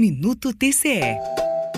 Minuto 0.00 0.54
TCE. 0.54 1.18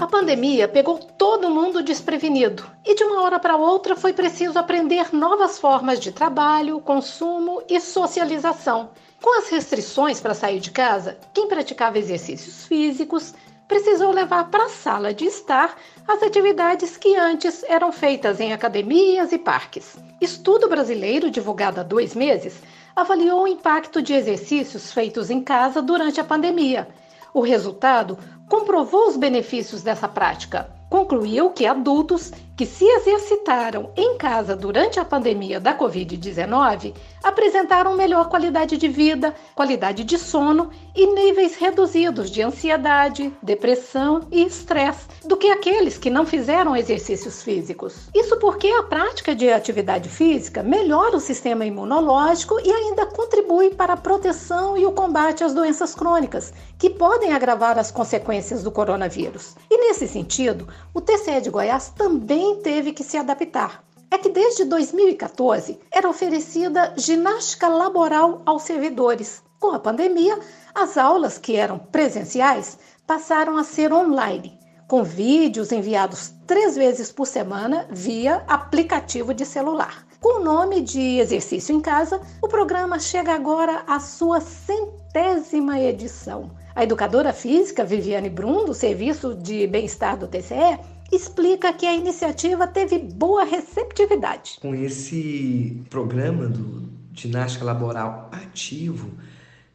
A 0.01 0.07
pandemia 0.07 0.69
pegou 0.69 0.97
todo 0.97 1.51
mundo 1.51 1.83
desprevenido 1.83 2.65
e 2.87 2.95
de 2.95 3.03
uma 3.03 3.21
hora 3.23 3.41
para 3.41 3.57
outra 3.57 3.97
foi 3.97 4.13
preciso 4.13 4.57
aprender 4.61 5.13
novas 5.13 5.59
formas 5.59 5.99
de 5.99 6.13
trabalho, 6.13 6.79
consumo 6.79 7.65
e 7.69 7.81
socialização. 7.81 8.91
Com 9.21 9.41
as 9.41 9.49
restrições 9.49 10.21
para 10.21 10.35
sair 10.35 10.61
de 10.61 10.71
casa, 10.71 11.19
quem 11.35 11.49
praticava 11.49 11.99
exercícios 11.99 12.65
físicos 12.65 13.35
precisou 13.67 14.13
levar 14.13 14.49
para 14.53 14.67
a 14.67 14.69
sala 14.69 15.13
de 15.13 15.25
estar 15.25 15.77
as 16.07 16.23
atividades 16.23 16.97
que 16.97 17.17
antes 17.17 17.65
eram 17.65 17.91
feitas 17.91 18.39
em 18.39 18.53
academias 18.53 19.33
e 19.33 19.39
parques. 19.39 19.97
Estudo 20.21 20.69
brasileiro, 20.69 21.29
divulgado 21.29 21.81
há 21.81 21.83
dois 21.83 22.15
meses, 22.15 22.63
avaliou 22.95 23.43
o 23.43 23.49
impacto 23.49 24.01
de 24.01 24.15
exercícios 24.15 24.93
feitos 24.93 25.29
em 25.29 25.41
casa 25.41 25.83
durante 25.83 26.21
a 26.21 26.25
pandemia. 26.25 26.87
O 27.35 27.41
resultado 27.41 28.19
comprovou 28.49 29.09
os 29.09 29.17
benefícios 29.17 29.83
dessa 29.83 30.07
prática. 30.07 30.71
Concluiu 30.93 31.49
que 31.49 31.65
adultos 31.65 32.31
que 32.55 32.67
se 32.67 32.85
exercitaram 32.85 33.91
em 33.97 34.19
casa 34.19 34.55
durante 34.55 35.01
a 35.01 35.05
pandemia 35.07 35.59
da 35.59 35.77
Covid-19 35.77 36.95
apresentaram 37.23 37.97
melhor 37.97 38.29
qualidade 38.29 38.77
de 38.77 38.89
vida, 38.89 39.35
qualidade 39.55 40.05
de 40.05 40.19
sono 40.19 40.71
e 40.95 41.07
níveis 41.07 41.57
reduzidos 41.57 42.31
de 42.31 42.43
ansiedade, 42.43 43.33
depressão 43.43 44.27
e 44.31 44.45
estresse 44.45 45.07
do 45.25 45.37
que 45.37 45.49
aqueles 45.49 45.97
que 45.97 46.11
não 46.11 46.27
fizeram 46.27 46.77
exercícios 46.77 47.43
físicos. 47.43 48.11
Isso 48.15 48.37
porque 48.37 48.69
a 48.69 48.83
prática 48.83 49.35
de 49.35 49.51
atividade 49.51 50.11
física 50.11 50.63
melhora 50.63 51.17
o 51.17 51.21
sistema 51.21 51.65
imunológico 51.65 52.61
e 52.63 52.71
ainda 52.71 53.07
contribui 53.07 53.71
para 53.71 53.95
a 53.95 53.97
proteção 53.97 54.77
e 54.77 54.85
o 54.85 54.93
combate 54.93 55.43
às 55.43 55.55
doenças 55.55 55.95
crônicas, 55.95 56.53
que 56.79 56.91
podem 56.91 57.33
agravar 57.33 57.79
as 57.79 57.91
consequências 57.91 58.63
do 58.63 58.71
coronavírus. 58.71 59.57
E 59.71 59.79
nesse 59.79 60.07
sentido, 60.07 60.69
o 60.95 61.01
TCE 61.01 61.41
de 61.41 61.51
Goiás 61.51 61.89
também 61.91 62.61
teve 62.63 62.93
que 62.93 63.05
se 63.05 63.17
adaptar. 63.17 63.83
É 64.11 64.19
que 64.19 64.29
desde 64.29 64.65
2014 64.65 65.81
era 65.91 66.09
oferecida 66.09 66.93
ginástica 66.97 67.69
laboral 67.69 68.43
aos 68.45 68.63
servidores. 68.63 69.43
Com 69.59 69.71
a 69.71 69.79
pandemia, 69.79 70.39
as 70.75 70.99
aulas 70.99 71.39
que 71.39 71.57
eram 71.57 71.79
presenciais 71.79 72.79
passaram 73.07 73.57
a 73.57 73.65
ser 73.65 73.93
online, 73.93 74.59
com 74.93 75.03
vídeos 75.03 75.73
enviados 75.73 76.35
três 76.47 76.77
vezes 76.77 77.11
por 77.11 77.27
semana 77.27 77.87
via 77.91 78.45
aplicativo 78.47 79.33
de 79.33 79.47
celular. 79.47 80.07
Com 80.21 80.39
o 80.39 80.45
nome 80.45 80.83
de 80.83 81.17
Exercício 81.19 81.75
em 81.75 81.81
Casa, 81.81 82.21
o 82.43 82.47
programa 82.47 82.99
chega 82.99 83.33
agora 83.33 83.85
à 83.87 83.99
sua 83.99 84.39
centésima 84.39 85.81
edição. 85.81 86.51
A 86.75 86.85
educadora 86.85 87.33
física 87.33 87.87
Viviane 87.87 88.29
Brum, 88.29 88.67
do 88.67 88.75
Serviço 88.75 89.35
de 89.35 89.67
Bem-Estar 89.67 90.19
do 90.19 90.29
TCE, 90.29 90.79
explica 91.11 91.73
que 91.73 91.87
a 91.87 91.95
iniciativa 91.95 92.67
teve 92.67 92.99
boa 92.99 93.45
receptividade. 93.45 94.59
Com 94.61 94.75
esse 94.75 95.83
programa 95.89 96.49
do 96.49 96.87
ginástica 97.15 97.65
laboral 97.65 98.29
ativo, 98.31 99.11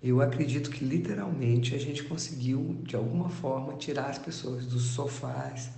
eu 0.02 0.22
acredito 0.22 0.70
que 0.70 0.86
literalmente 0.86 1.74
a 1.76 1.78
gente 1.78 2.04
conseguiu 2.04 2.78
de 2.84 2.96
alguma 2.96 3.30
forma 3.30 3.74
tirar 3.74 4.10
as 4.10 4.18
pessoas 4.18 4.66
dos 4.66 4.84
sofás 4.84 5.72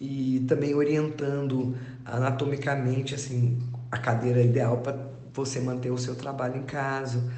e 0.00 0.44
também 0.48 0.74
orientando 0.74 1.76
anatomicamente 2.04 3.14
assim 3.14 3.58
a 3.90 3.98
cadeira 3.98 4.42
ideal 4.42 4.78
para 4.78 5.10
você 5.32 5.60
manter 5.60 5.90
o 5.90 5.98
seu 5.98 6.14
trabalho 6.14 6.56
em 6.56 6.64
casa, 6.64 7.30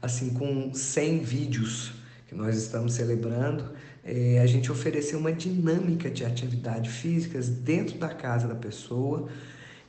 assim 0.00 0.30
com 0.30 0.72
100 0.72 1.20
vídeos 1.20 1.94
que 2.28 2.34
nós 2.34 2.56
estamos 2.56 2.94
celebrando 2.94 3.72
é, 4.04 4.40
a 4.40 4.46
gente 4.46 4.70
oferecer 4.70 5.16
uma 5.16 5.32
dinâmica 5.32 6.10
de 6.10 6.24
atividade 6.24 6.90
físicas 6.90 7.48
dentro 7.48 7.98
da 7.98 8.08
casa 8.08 8.48
da 8.48 8.54
pessoa, 8.54 9.28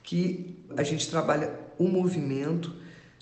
que 0.04 0.64
a 0.78 0.84
gente 0.84 1.10
trabalha 1.10 1.52
o 1.78 1.88
movimento 1.88 2.76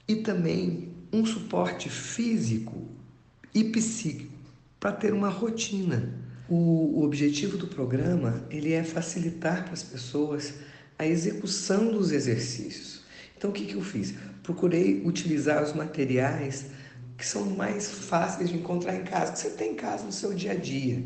e 0.08 0.18
também 0.18 0.91
um 1.12 1.26
suporte 1.26 1.90
físico 1.90 2.88
e 3.54 3.64
psíquico 3.66 4.32
para 4.80 4.92
ter 4.92 5.14
uma 5.14 5.30
rotina. 5.30 6.14
O, 6.50 7.00
o 7.00 7.04
objetivo 7.04 7.58
do 7.58 7.68
programa 7.68 8.44
ele 8.50 8.74
é 8.74 8.84
facilitar 8.84 9.64
para 9.64 9.74
as 9.74 9.84
pessoas 9.84 10.56
a 10.98 11.06
execução 11.06 11.92
dos 11.92 12.12
exercícios. 12.12 13.02
Então 13.38 13.50
o 13.50 13.54
que, 13.54 13.66
que 13.66 13.76
eu 13.76 13.82
fiz? 13.82 14.14
Procurei 14.44 15.02
utilizar 15.06 15.64
os 15.64 15.74
materiais 15.74 16.68
que 17.18 17.26
são 17.26 17.46
mais 17.46 17.90
fáceis 17.90 18.50
de 18.50 18.56
encontrar 18.56 18.96
em 18.96 19.04
casa, 19.04 19.32
que 19.32 19.40
você 19.40 19.50
tem 19.52 19.74
em 19.74 19.76
casa 19.76 20.04
no 20.04 20.12
seu 20.12 20.34
dia 20.34 20.54
a 20.54 20.56
dia. 20.56 21.04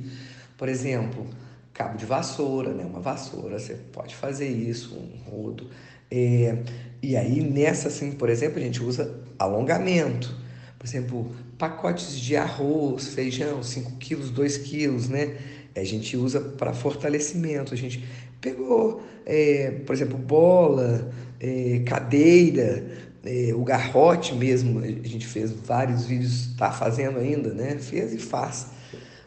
Por 0.58 0.70
exemplo, 0.70 1.28
cabo 1.74 1.98
de 1.98 2.06
vassoura, 2.06 2.74
né? 2.74 2.86
uma 2.86 3.02
vassoura, 3.02 3.60
você 3.60 3.74
pode 3.92 4.16
fazer 4.16 4.48
isso, 4.48 4.96
um 4.96 5.30
rodo. 5.30 5.70
É, 6.10 6.64
e 7.12 7.16
aí 7.16 7.42
nessa, 7.42 7.88
assim, 7.88 8.12
por 8.12 8.30
exemplo, 8.30 8.60
a 8.60 8.62
gente 8.62 8.82
usa 8.82 9.20
alongamento. 9.38 10.36
Por 10.78 10.86
exemplo, 10.86 11.32
pacotes 11.58 12.20
de 12.20 12.36
arroz, 12.36 13.08
feijão, 13.08 13.62
5 13.62 13.98
quilos, 13.98 14.30
2 14.30 14.58
quilos, 14.58 15.08
né? 15.08 15.38
A 15.76 15.84
gente 15.84 16.16
usa 16.18 16.40
para 16.40 16.74
fortalecimento. 16.74 17.74
A 17.74 17.78
gente 17.78 18.04
pegou, 18.42 19.04
é, 19.26 19.72
por 19.86 19.94
exemplo, 19.94 20.18
bola, 20.18 21.12
é, 21.40 21.82
cadeira, 21.86 22.86
é, 23.26 23.54
o 23.54 23.64
garrote 23.64 24.36
mesmo, 24.36 24.80
a 24.80 25.08
gente 25.08 25.26
fez 25.26 25.52
vários 25.52 26.06
vídeos, 26.06 26.48
está 26.52 26.72
fazendo 26.72 27.20
ainda, 27.20 27.54
né? 27.54 27.78
Fez 27.78 28.14
e 28.14 28.20
faz 28.20 28.68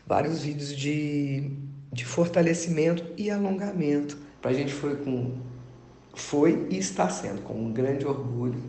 vários 0.06 0.43
vídeos 0.43 0.75
de, 0.75 1.50
de 1.93 2.05
fortalecimento 2.05 3.05
e 3.17 3.31
alongamento. 3.31 4.17
Para 4.41 4.53
a 4.53 4.55
gente 4.55 4.72
foi 4.72 4.97
com 4.97 5.34
foi 6.21 6.67
e 6.71 6.79
está 6.79 7.09
sendo 7.09 7.43
com 7.43 7.55
um 7.55 7.73
grande 7.73 8.06
orgulho 8.06 8.62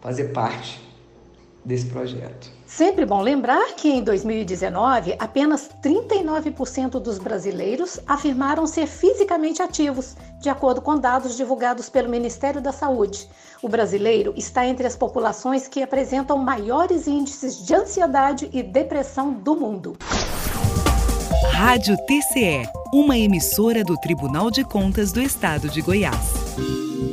fazer 0.00 0.32
parte 0.32 0.80
desse 1.64 1.86
projeto. 1.86 2.50
Sempre 2.66 3.04
bom 3.04 3.20
lembrar 3.20 3.74
que 3.74 3.88
em 3.88 4.02
2019, 4.02 5.16
apenas 5.18 5.68
39% 5.82 7.00
dos 7.00 7.18
brasileiros 7.18 7.98
afirmaram 8.06 8.66
ser 8.66 8.86
fisicamente 8.86 9.60
ativos, 9.60 10.16
de 10.40 10.48
acordo 10.48 10.80
com 10.80 10.98
dados 10.98 11.36
divulgados 11.36 11.90
pelo 11.90 12.08
Ministério 12.08 12.60
da 12.60 12.72
Saúde. 12.72 13.28
O 13.60 13.68
brasileiro 13.68 14.32
está 14.36 14.66
entre 14.66 14.86
as 14.86 14.96
populações 14.96 15.68
que 15.68 15.82
apresentam 15.82 16.38
maiores 16.38 17.06
índices 17.06 17.58
de 17.58 17.74
ansiedade 17.74 18.48
e 18.52 18.62
depressão 18.62 19.32
do 19.32 19.54
mundo. 19.54 19.96
Rádio 21.52 21.94
TCE, 22.06 22.66
uma 22.94 23.18
emissora 23.18 23.84
do 23.84 23.94
Tribunal 23.98 24.50
de 24.50 24.64
Contas 24.64 25.12
do 25.12 25.20
Estado 25.20 25.68
de 25.68 25.82
Goiás. 25.82 26.39
Música 26.58 27.09